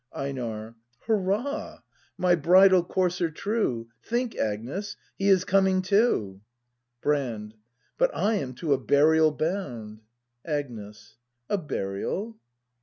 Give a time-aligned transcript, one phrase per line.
[0.17, 0.73] Einar.
[1.05, 1.83] Hurrah!
[2.17, 3.89] My bridal courser true!
[4.01, 6.41] Think, Agnes, he is coming too!
[7.03, 7.53] Brand.
[7.99, 10.01] But / am to a burial bound.
[10.43, 11.17] Agnes.
[11.51, 12.35] A burial.